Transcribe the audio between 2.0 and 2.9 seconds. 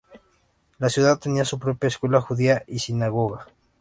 judía y